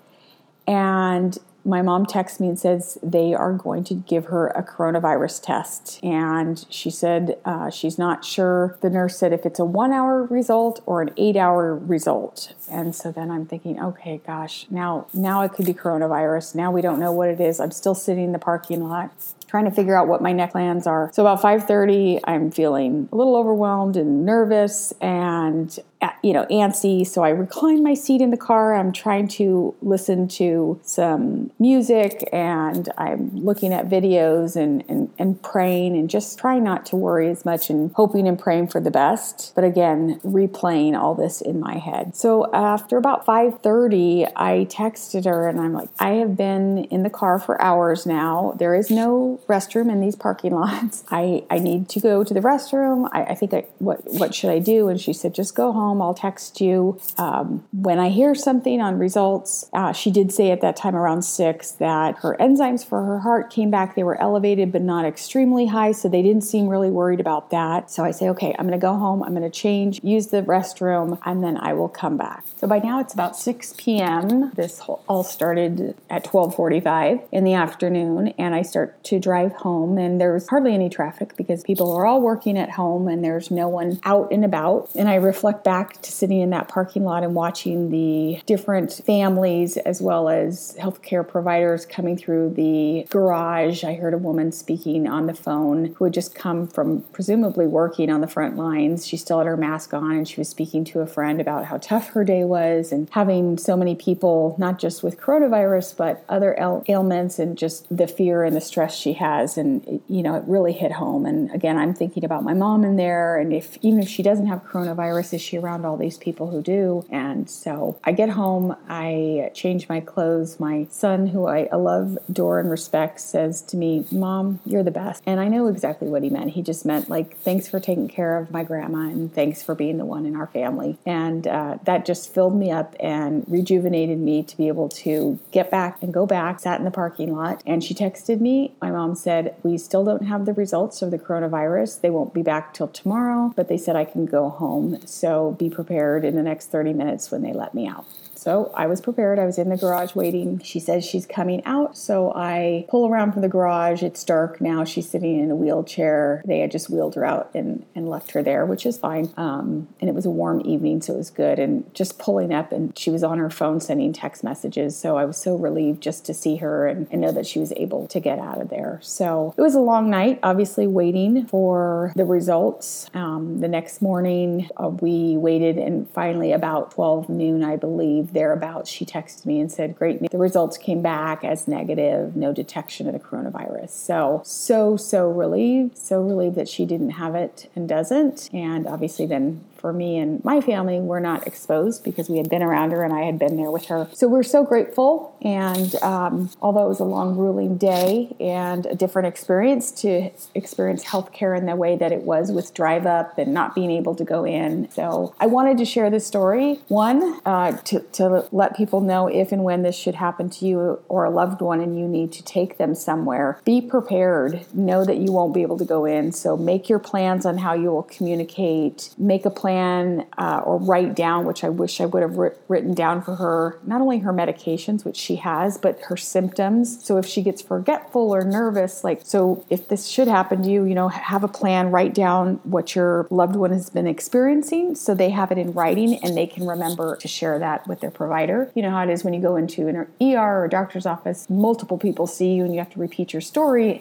and 0.68 1.38
my 1.70 1.82
mom 1.82 2.06
texts 2.06 2.40
me 2.40 2.48
and 2.48 2.60
says 2.60 2.98
they 3.04 3.34
are 3.34 3.54
going 3.54 3.84
to 3.86 3.94
give 3.94 4.26
her 4.26 4.48
a 4.48 4.64
coronavirus 4.64 5.44
test. 5.44 6.04
And 6.04 6.66
she 6.70 6.90
said 6.90 7.38
uh, 7.46 7.70
she's 7.70 7.98
not 7.98 8.26
sure. 8.26 8.78
The 8.82 8.90
nurse 8.90 9.18
said 9.18 9.32
if 9.32 9.46
it's 9.46 9.60
a 9.60 9.66
one 9.66 9.94
hour 9.94 10.24
result 10.24 10.82
or 10.86 11.02
an 11.02 11.12
eight 11.18 11.38
hour 11.38 11.76
result. 11.76 12.54
And 12.70 12.96
so 12.96 13.12
then 13.12 13.32
I'm 13.32 13.46
thinking, 13.46 13.82
okay, 13.82 14.22
gosh, 14.26 14.66
now 14.70 15.08
now 15.14 15.42
it 15.44 15.54
could 15.54 15.66
be 15.66 15.74
coronavirus. 15.74 16.56
Now 16.56 16.72
we 16.72 16.82
don't 16.82 17.00
know 17.00 17.12
what 17.12 17.30
it 17.30 17.40
is. 17.40 17.60
I'm 17.60 17.72
still 17.72 17.96
sitting 17.96 18.26
in 18.26 18.32
the 18.32 18.40
parking 18.40 18.84
lot 18.88 19.12
trying 19.50 19.66
to 19.66 19.72
figure 19.72 19.98
out 19.98 20.08
what 20.08 20.22
my 20.22 20.32
neck 20.32 20.52
plans 20.52 20.86
are. 20.86 21.10
So 21.12 21.24
about 21.24 21.42
5:30, 21.42 22.20
I'm 22.24 22.52
feeling 22.52 23.10
a 23.12 23.16
little 23.16 23.36
overwhelmed 23.36 23.98
and 23.98 24.26
nervous 24.26 24.94
and 25.02 25.78
you 26.24 26.34
know 26.34 26.46
antsy. 26.46 27.06
So 27.06 27.24
I 27.24 27.30
recline 27.30 27.84
my 27.84 27.94
seat 27.94 28.22
in 28.22 28.32
the 28.32 28.38
car. 28.38 28.76
I'm 28.76 28.92
trying 28.92 29.28
to 29.30 29.76
listen 29.82 30.28
to 30.30 30.80
some 30.84 31.52
music 31.60 32.28
and 32.32 32.90
I'm 32.98 33.36
looking 33.36 33.74
at 33.74 33.90
videos 33.90 34.56
and 34.56 34.84
and, 34.90 35.12
and 35.18 35.42
praying 35.42 35.98
and 35.98 36.10
just 36.10 36.40
trying 36.40 36.64
not 36.64 36.86
to 36.88 36.96
worry 36.96 37.30
as 37.30 37.46
much 37.46 37.70
and 37.70 37.92
hoping 37.96 38.28
and 38.28 38.40
praying 38.40 38.68
for 38.68 38.80
the 38.80 38.92
best. 38.92 39.54
But 39.56 39.64
again, 39.64 40.20
replaying 40.24 40.98
all 40.98 41.16
this 41.16 41.42
in 41.42 41.60
my 41.60 41.78
head. 41.78 42.16
So 42.16 42.52
after 42.54 42.98
about 42.98 43.26
5:30, 43.26 44.32
I 44.36 44.68
texted 44.70 45.26
her 45.26 45.48
and 45.48 45.60
I'm 45.60 45.74
like, 45.74 45.90
I 46.00 46.12
have 46.12 46.38
been 46.38 46.86
in 46.86 47.04
the 47.04 47.10
car 47.10 47.40
for 47.40 47.62
hours 47.62 48.06
now. 48.06 48.56
There 48.58 48.76
is 48.76 48.90
no 48.90 49.40
restroom 49.48 49.92
in 49.92 50.00
these 50.00 50.16
parking 50.16 50.54
lots. 50.60 51.04
I, 51.12 51.44
I 51.50 51.60
need 51.60 51.90
to 51.90 52.00
go 52.00 52.24
to 52.24 52.34
the 52.34 52.40
restroom. 52.40 53.10
I, 53.12 53.24
I 53.24 53.36
think 53.36 53.54
I, 53.54 53.66
what 53.80 54.02
what 54.14 54.34
should 54.34 54.50
I 54.50 54.60
do? 54.60 54.88
And 54.88 55.00
she 55.00 55.14
said, 55.14 55.34
just 55.34 55.56
go 55.56 55.72
home. 55.72 55.89
I'll 56.02 56.14
text 56.14 56.62
you 56.62 57.00
um, 57.18 57.66
when 57.72 58.00
I 58.00 58.10
hear 58.10 58.36
something 58.36 58.82
on 58.82 59.00
results. 59.00 59.70
Uh, 59.74 59.92
she 59.92 60.12
did 60.12 60.32
say 60.32 60.52
at 60.52 60.62
that 60.62 60.76
time 60.76 60.96
around 60.96 61.24
six 61.24 61.72
that 61.74 62.18
her 62.18 62.38
enzymes 62.40 62.86
for 62.86 63.04
her 63.04 63.20
heart 63.20 63.50
came 63.50 63.72
back. 63.72 63.96
They 63.96 64.04
were 64.04 64.20
elevated, 64.22 64.72
but 64.72 64.82
not 64.82 65.06
extremely 65.06 65.68
high, 65.68 65.92
so 65.92 66.08
they 66.08 66.22
didn't 66.22 66.44
seem 66.44 66.68
really 66.68 66.90
worried 66.90 67.20
about 67.20 67.50
that. 67.52 67.90
So 67.90 68.04
I 68.04 68.12
say, 68.12 68.30
okay, 68.30 68.56
I'm 68.58 68.68
going 68.68 68.80
to 68.80 68.82
go 68.82 68.96
home. 68.96 69.24
I'm 69.24 69.36
going 69.36 69.50
to 69.50 69.50
change, 69.50 70.00
use 70.04 70.28
the 70.28 70.44
restroom, 70.44 71.20
and 71.26 71.44
then 71.44 71.58
I 71.58 71.74
will 71.74 71.90
come 71.90 72.18
back. 72.18 72.44
So 72.58 72.68
by 72.68 72.80
now 72.80 73.00
it's 73.00 73.14
about 73.14 73.38
6 73.38 73.74
p.m. 73.78 74.52
This 74.56 74.82
all 75.08 75.24
started 75.24 75.96
at 76.10 76.24
12:45 76.24 77.28
in 77.32 77.44
the 77.44 77.54
afternoon, 77.54 78.34
and 78.38 78.54
I 78.54 78.62
start 78.62 79.04
to 79.06 79.20
drive 79.20 79.54
home, 79.54 79.98
and 79.98 80.20
there's 80.22 80.48
hardly 80.48 80.74
any 80.74 80.90
traffic 80.90 81.36
because 81.36 81.64
people 81.64 81.92
are 81.92 82.06
all 82.06 82.22
working 82.22 82.58
at 82.58 82.72
home 82.72 83.08
and 83.08 83.24
there's 83.24 83.50
no 83.50 83.68
one 83.68 84.00
out 84.04 84.32
and 84.32 84.44
about. 84.44 84.90
And 84.96 85.10
I 85.10 85.16
reflect 85.16 85.64
back 85.64 85.79
to 85.84 86.12
sitting 86.12 86.40
in 86.40 86.50
that 86.52 86.68
parking 86.68 87.04
lot 87.04 87.24
and 87.24 87.36
watching 87.36 87.90
the 87.90 88.42
different 88.46 88.92
families 89.06 89.78
as 89.78 90.02
well 90.02 90.30
as 90.30 90.76
healthcare 90.80 91.28
providers 91.28 91.86
coming 91.86 92.18
through 92.18 92.52
the 92.52 93.06
garage. 93.10 93.84
I 93.84 93.94
heard 93.94 94.14
a 94.14 94.18
woman 94.18 94.52
speaking 94.52 95.08
on 95.08 95.28
the 95.28 95.34
phone 95.34 95.96
who 95.96 96.06
had 96.06 96.14
just 96.14 96.36
come 96.36 96.68
from 96.68 97.02
presumably 97.14 97.68
working 97.68 98.10
on 98.10 98.22
the 98.22 98.28
front 98.28 98.58
lines. 98.58 99.08
She 99.08 99.18
still 99.18 99.40
had 99.40 99.48
her 99.48 99.58
mask 99.58 99.94
on 99.94 100.12
and 100.12 100.28
she 100.28 100.40
was 100.40 100.50
speaking 100.50 100.84
to 100.86 101.00
a 101.00 101.08
friend 101.08 101.40
about 101.40 101.66
how 101.66 101.78
tough 101.78 102.10
her 102.10 102.24
day 102.24 102.44
was 102.44 102.92
and 102.92 103.10
having 103.12 103.58
so 103.58 103.78
many 103.78 103.96
people, 103.96 104.56
not 104.58 104.80
just 104.80 105.04
with 105.04 105.20
coronavirus, 105.20 105.96
but 105.96 106.24
other 106.30 106.56
ailments 106.88 107.40
and 107.40 107.58
just 107.58 107.86
the 107.96 108.08
fear 108.08 108.44
and 108.44 108.56
the 108.56 108.62
stress 108.62 108.96
she 108.96 109.14
has. 109.14 109.58
And, 109.58 109.86
it, 109.88 110.02
you 110.08 110.24
know, 110.24 110.36
it 110.36 110.44
really 110.48 110.74
hit 110.74 110.92
home. 110.92 111.26
And 111.26 111.52
again, 111.52 111.78
I'm 111.78 111.94
thinking 111.94 112.26
about 112.26 112.44
my 112.44 112.54
mom 112.54 112.84
in 112.84 112.96
there. 112.96 113.38
And 113.38 113.54
if 113.54 113.78
even 113.82 114.02
if 114.02 114.10
she 114.10 114.24
doesn't 114.24 114.48
have 114.48 114.64
coronavirus, 114.64 115.36
is 115.36 115.42
she 115.42 115.58
around 115.58 115.69
all 115.70 115.98
these 115.98 116.18
people 116.18 116.50
who 116.50 116.62
do? 116.62 117.06
And 117.10 117.50
so 117.50 118.00
I 118.04 118.12
get 118.12 118.30
home, 118.30 118.76
I 118.88 119.52
change 119.54 119.90
my 119.90 120.00
clothes. 120.00 120.60
My 120.60 120.88
son, 120.90 121.28
who 121.28 121.48
I 121.48 121.68
love, 121.76 122.18
adore, 122.28 122.60
and 122.60 122.70
respect, 122.70 123.20
says 123.20 123.62
to 123.64 123.78
me, 123.78 124.06
Mom, 124.12 124.60
you're 124.66 124.84
the 124.84 124.92
best. 124.92 125.24
And 125.26 125.40
I 125.40 125.48
know 125.48 125.68
exactly 125.68 126.08
what 126.08 126.24
he 126.24 126.30
meant. 126.30 126.52
He 126.52 126.62
just 126.62 126.86
meant, 126.86 127.10
like, 127.10 127.38
thanks 127.38 127.68
for 127.68 127.80
taking 127.80 128.08
care 128.08 128.38
of 128.38 128.52
my 128.52 128.64
grandma 128.64 129.00
and 129.00 129.34
thanks 129.34 129.64
for 129.64 129.76
being 129.76 129.98
the 129.98 130.06
one 130.06 130.26
in 130.26 130.36
our 130.36 130.48
family. 130.48 130.98
And 131.06 131.48
uh, 131.48 131.78
that 131.84 132.06
just 132.06 132.34
filled 132.34 132.56
me 132.56 132.72
up 132.72 132.96
and 133.00 133.46
rejuvenated 133.48 134.20
me 134.20 134.44
to 134.44 134.58
be 134.58 134.68
able 134.68 134.90
to 134.90 135.40
get 135.52 135.72
back 135.72 136.02
and 136.02 136.14
go 136.14 136.26
back. 136.26 136.60
Sat 136.60 136.80
in 136.80 136.86
the 136.86 136.92
parking 136.92 137.36
lot 137.36 137.62
and 137.66 137.84
she 137.84 137.94
texted 137.94 138.40
me. 138.40 138.74
My 138.82 138.92
mom 138.92 139.16
said, 139.16 139.56
We 139.64 139.78
still 139.78 140.04
don't 140.04 140.26
have 140.26 140.46
the 140.46 140.54
results 140.54 141.02
of 141.02 141.12
the 141.12 141.20
coronavirus. 141.20 142.02
They 142.02 142.10
won't 142.10 142.34
be 142.34 142.42
back 142.42 142.74
till 142.74 142.88
tomorrow, 142.88 143.54
but 143.56 143.68
they 143.68 143.78
said 143.78 143.96
I 143.96 144.06
can 144.06 144.26
go 144.26 144.50
home. 144.50 145.06
So 145.06 145.56
be 145.60 145.70
prepared 145.70 146.26
in 146.26 146.36
the 146.36 146.42
next 146.42 146.72
30 146.72 146.94
minutes 146.94 147.30
when 147.30 147.44
they 147.44 147.54
let 147.54 147.76
me 147.76 147.88
out. 147.88 148.06
So 148.40 148.72
I 148.74 148.88
was 148.88 149.02
prepared. 149.02 149.38
I 149.38 149.46
was 149.46 149.58
in 149.58 149.68
the 149.68 149.76
garage 149.76 150.16
waiting. 150.16 150.60
She 150.60 150.80
says 150.80 151.06
she's 151.06 151.26
coming 151.26 151.62
out. 151.66 151.98
So 151.98 152.32
I 152.34 152.86
pull 152.88 153.06
around 153.06 153.34
from 153.34 153.42
the 153.42 153.50
garage. 153.50 154.02
It's 154.02 154.24
dark 154.24 154.62
now. 154.62 154.86
She's 154.86 155.10
sitting 155.10 155.38
in 155.38 155.52
a 155.52 155.56
wheelchair. 155.56 156.42
They 156.46 156.60
had 156.60 156.72
just 156.72 156.90
wheeled 156.90 157.16
her 157.16 157.26
out 157.26 157.52
and, 157.54 157.86
and 157.94 158.10
left 158.10 158.32
her 158.32 158.42
there, 158.42 158.66
which 158.66 158.86
is 158.86 158.98
fine. 158.98 159.34
Um, 159.36 159.90
and 160.00 160.10
it 160.10 160.16
was 160.16 160.26
a 160.26 160.30
warm 160.30 160.62
evening, 160.64 161.02
so 161.02 161.16
it 161.16 161.18
was 161.18 161.30
good. 161.30 161.60
And 161.60 161.94
just 161.94 162.18
pulling 162.18 162.54
up, 162.54 162.72
and 162.72 162.98
she 162.98 163.10
was 163.10 163.24
on 163.24 163.40
her 163.40 163.50
phone 163.50 163.82
sending 163.82 164.14
text 164.14 164.42
messages. 164.42 164.98
So 164.98 165.18
I 165.18 165.26
was 165.26 165.36
so 165.36 165.58
relieved 165.58 166.02
just 166.02 166.26
to 166.28 166.34
see 166.34 166.56
her 166.58 166.88
and, 166.88 167.08
and 167.12 167.20
know 167.20 167.34
that 167.34 167.46
she 167.46 167.60
was 167.60 167.74
able 167.76 168.08
to 168.08 168.22
get 168.22 168.40
out 168.40 168.62
of 168.62 168.70
there. 168.70 169.00
So 169.04 169.54
it 169.58 169.62
was 169.62 169.76
a 169.76 169.82
long 169.82 170.10
night, 170.10 170.40
obviously, 170.44 170.88
waiting 170.88 171.46
for 171.46 172.14
the 172.16 172.24
results. 172.24 173.10
Um, 173.14 173.60
the 173.60 173.68
next 173.68 174.02
morning, 174.02 174.70
uh, 174.78 174.88
we 174.88 175.36
waited, 175.36 175.78
and 175.78 176.10
finally, 176.12 176.54
about 176.54 176.92
12 176.92 177.28
noon, 177.28 177.66
I 177.66 177.76
believe, 177.76 178.29
thereabouts, 178.34 178.90
she 178.90 179.06
texted 179.06 179.46
me 179.46 179.60
and 179.60 179.72
said, 179.72 179.98
Great, 179.98 180.22
the 180.30 180.38
results 180.38 180.78
came 180.78 181.02
back 181.02 181.44
as 181.44 181.68
negative, 181.68 182.36
no 182.36 182.54
detection 182.54 183.08
of 183.08 183.14
the 183.14 183.20
coronavirus. 183.20 183.90
So, 183.90 184.42
so, 184.46 184.98
so 184.98 185.30
relieved, 185.30 185.98
so 185.98 186.22
relieved 186.22 186.56
that 186.56 186.68
she 186.68 186.86
didn't 186.86 187.12
have 187.12 187.36
it 187.36 187.70
and 187.76 187.88
doesn't. 187.88 188.50
And 188.54 188.88
obviously, 188.88 189.26
then 189.26 189.64
for 189.80 189.94
me 189.94 190.18
and 190.18 190.44
my 190.44 190.62
family 190.62 191.00
were 191.00 191.20
not 191.20 191.48
exposed 191.48 192.04
because 192.04 192.30
we 192.30 192.38
had 192.38 192.50
been 192.50 192.62
around 192.62 192.92
her 192.92 193.04
and 193.04 193.14
I 193.14 193.22
had 193.22 193.40
been 193.40 193.58
there 193.58 193.72
with 193.72 193.86
her. 193.86 194.08
So 194.14 194.28
we're 194.28 194.44
so 194.44 194.64
grateful. 194.64 195.36
And 195.42 195.96
um, 196.04 196.50
although 196.62 196.86
it 196.86 196.90
was 196.90 197.00
a 197.00 197.06
long, 197.06 197.36
grueling 197.36 197.78
day 197.78 198.36
and 198.40 198.86
a 198.86 198.96
different 198.96 199.28
experience 199.28 199.92
to 200.02 200.32
experience 200.56 201.06
healthcare 201.06 201.58
in 201.58 201.66
the 201.66 201.76
way 201.76 201.96
that 201.96 202.12
it 202.12 202.24
was 202.24 202.52
with 202.52 202.74
drive 202.74 203.06
up 203.06 203.38
and 203.38 203.54
not 203.54 203.76
being 203.76 203.92
able 203.92 204.16
to 204.16 204.24
go 204.24 204.46
in. 204.46 204.90
So 204.92 205.34
I 205.40 205.48
wanted 205.48 205.78
to 205.78 205.86
share 205.86 206.10
this 206.10 206.26
story. 206.26 206.80
One, 206.88 207.40
uh, 207.46 207.78
to, 207.78 208.00
to 208.14 208.48
let 208.52 208.76
people 208.76 209.02
know 209.02 209.28
if 209.28 209.52
and 209.52 209.64
when 209.64 209.84
this 209.84 209.96
should 209.96 210.16
happen 210.16 210.50
to 210.52 210.66
you 210.66 211.00
or 211.08 211.26
a 211.26 211.30
loved 211.30 211.62
one 211.62 211.80
and 211.80 211.98
you 211.98 212.08
need 212.08 212.32
to 212.34 212.44
take 212.44 212.78
them 212.78 212.96
somewhere, 212.96 213.60
be 213.64 213.82
prepared. 213.82 214.66
Know 214.74 215.06
that 215.06 215.18
you 215.18 215.32
won't 215.32 215.54
be 215.54 215.62
able 215.62 215.78
to 215.78 215.86
go 215.86 216.06
in. 216.06 216.32
So 216.32 216.58
make 216.58 216.90
your 216.90 217.00
plans 217.00 217.46
on 217.46 217.58
how 217.60 217.74
you 217.74 217.92
will 217.92 218.04
communicate. 218.04 219.14
Make 219.18 219.46
a 219.46 219.50
plan 219.50 219.69
plan 219.70 220.26
uh, 220.40 220.62
or 220.66 220.80
write 220.80 221.16
down, 221.16 221.46
which 221.46 221.64
I 221.64 221.70
wish 221.70 222.02
I 222.02 222.06
would 222.06 222.24
have 222.24 222.36
written 222.68 222.96
down 222.96 223.22
for 223.22 223.36
her, 223.36 223.80
not 223.86 224.02
only 224.02 224.20
her 224.20 224.34
medications, 224.34 225.06
which 225.06 225.16
she 225.16 225.36
has, 225.36 225.78
but 225.78 226.00
her 226.08 226.18
symptoms. 226.18 227.06
So 227.06 227.18
if 227.18 227.26
she 227.28 227.44
gets 227.44 227.62
forgetful 227.62 228.34
or 228.34 228.44
nervous, 228.44 229.04
like, 229.04 229.22
so 229.24 229.64
if 229.70 229.88
this 229.88 230.08
should 230.08 230.28
happen 230.28 230.64
to 230.64 230.70
you, 230.70 230.86
you 230.86 230.96
know, 230.96 231.10
have 231.10 231.44
a 231.44 231.48
plan, 231.48 231.92
write 231.92 232.16
down 232.16 232.56
what 232.64 232.96
your 232.96 233.28
loved 233.30 233.56
one 233.56 233.72
has 233.72 233.92
been 233.92 234.08
experiencing 234.08 234.96
so 234.96 235.14
they 235.14 235.30
have 235.30 235.52
it 235.52 235.60
in 235.60 235.72
writing 235.74 236.20
and 236.24 236.36
they 236.36 236.48
can 236.48 236.66
remember 236.66 237.16
to 237.18 237.28
share 237.28 237.60
that 237.60 237.88
with 237.88 238.00
their 238.00 238.12
provider. 238.12 238.72
You 238.74 238.82
know 238.82 238.90
how 238.90 239.04
it 239.04 239.10
is 239.12 239.24
when 239.24 239.36
you 239.36 239.42
go 239.42 239.56
into 239.56 239.88
an 239.88 240.08
ER 240.20 240.64
or 240.64 240.68
doctor's 240.68 241.06
office, 241.06 241.48
multiple 241.48 242.00
people 242.00 242.26
see 242.26 242.54
you 242.54 242.64
and 242.64 242.74
you 242.74 242.80
have 242.80 242.92
to 242.94 243.00
repeat 243.00 243.34
your 243.34 243.42
story. 243.42 244.00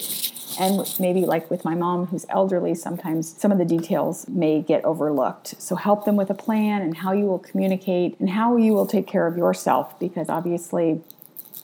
And 0.58 0.80
maybe 0.98 1.26
like 1.26 1.50
with 1.50 1.64
my 1.64 1.74
mom 1.74 2.06
who's 2.06 2.24
elderly, 2.30 2.74
sometimes 2.74 3.38
some 3.38 3.52
of 3.52 3.58
the 3.58 3.64
details 3.64 4.26
may 4.28 4.62
get 4.62 4.84
overlooked. 4.84 5.57
So 5.58 5.74
help 5.74 6.04
them 6.04 6.16
with 6.16 6.30
a 6.30 6.34
plan 6.34 6.82
and 6.82 6.96
how 6.96 7.12
you 7.12 7.26
will 7.26 7.40
communicate 7.40 8.18
and 8.20 8.30
how 8.30 8.56
you 8.56 8.72
will 8.72 8.86
take 8.86 9.06
care 9.06 9.26
of 9.26 9.36
yourself 9.36 9.98
because 9.98 10.28
obviously 10.28 11.00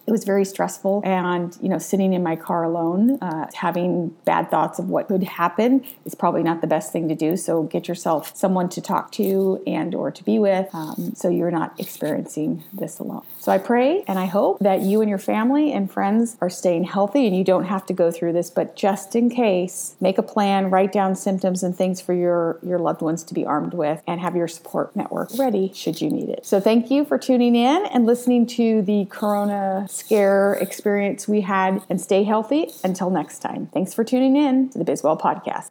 it 0.06 0.11
was 0.11 0.25
very 0.25 0.44
stressful. 0.44 1.02
And 1.04 1.56
you 1.61 1.68
know 1.68 1.78
sitting 1.78 2.12
in 2.12 2.23
my 2.23 2.37
car 2.37 2.64
alone 2.64 3.18
uh, 3.23 3.50
having 3.54 4.08
bad 4.25 4.50
thoughts 4.50 4.78
of 4.78 4.88
what 4.88 5.08
could 5.08 5.23
happen 5.23 5.84
is 6.04 6.14
probably 6.14 6.42
not 6.42 6.61
the 6.61 6.66
best 6.66 6.92
thing 6.92 7.08
to 7.08 7.14
do. 7.14 7.37
So 7.37 7.64
get 7.64 7.88
yourself 7.88 8.32
someone 8.37 8.68
to 8.70 8.80
talk 8.80 9.12
to 9.12 9.62
and 9.66 9.94
or 9.94 10.11
to 10.11 10.25
be 10.25 10.38
with 10.38 10.75
um, 10.75 11.12
so 11.14 11.28
you're 11.28 11.50
not 11.50 11.78
experiencing 11.78 12.64
this 12.73 12.99
alone. 12.99 13.23
So 13.40 13.52
i 13.52 13.58
pray 13.58 14.04
and 14.06 14.18
i 14.18 14.26
hope 14.26 14.58
that 14.61 14.80
you 14.80 15.00
and 15.00 15.08
your 15.08 15.18
family 15.18 15.73
and 15.73 15.90
friends 15.90 16.37
are 16.40 16.50
staying 16.50 16.84
healthy 16.84 17.26
and 17.26 17.37
you 17.37 17.44
don't 17.44 17.64
have 17.64 17.84
to 17.87 17.92
go 17.92 18.11
through 18.11 18.32
this 18.32 18.50
but 18.50 18.76
just 18.76 19.14
in 19.14 19.28
case 19.28 19.96
make 20.00 20.18
a 20.18 20.23
plan 20.23 20.70
write 20.70 20.92
down 20.92 21.14
symptoms 21.14 21.62
and 21.62 21.76
things 21.76 22.00
for 22.00 22.14
your 22.14 22.58
your 22.62 22.78
loved 22.78 23.02
ones 23.02 23.23
to 23.23 23.34
be 23.34 23.44
armed 23.44 23.75
with 23.75 24.02
and 24.06 24.20
have 24.20 24.34
your 24.34 24.49
support 24.49 24.94
network 24.96 25.28
ready 25.38 25.73
should 25.75 26.00
you 26.00 26.11
need 26.11 26.28
it. 26.28 26.46
So 26.46 26.61
thank 26.61 26.90
you 26.90 27.04
for 27.04 27.18
tuning 27.18 27.54
in 27.56 27.87
and 27.87 28.06
listening 28.06 28.46
to 28.46 28.82
the 28.82 29.06
corona 29.06 29.87
scare 29.94 30.54
experience 30.54 31.28
we 31.28 31.40
had 31.40 31.82
and 31.88 32.00
stay 32.00 32.24
healthy 32.24 32.70
until 32.82 33.10
next 33.10 33.38
time. 33.38 33.68
Thanks 33.72 33.94
for 33.94 34.04
tuning 34.04 34.36
in 34.36 34.70
to 34.70 34.78
the 34.78 34.84
Bizwell 34.84 35.20
Podcast. 35.20 35.70